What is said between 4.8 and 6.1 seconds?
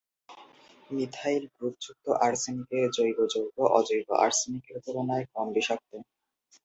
তুলনায় কম বিষাক্ত।